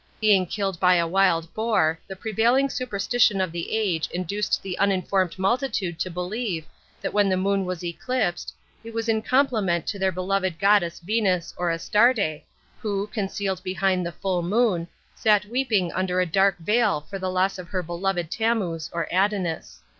[0.19, 5.37] Being killed by a wild boar, the prevailing superstition of the age induced the uninformed
[5.37, 6.65] multitude to believe
[7.01, 8.51] that when the Moon was eclipsed,
[8.83, 12.41] it was in complement to their beloved goddess Venus or Astarte,
[12.79, 17.59] who, concealed behind the full Moon, sat weeping under a dark veil for the loss
[17.59, 19.81] of her beloved Tammuz or Adonis."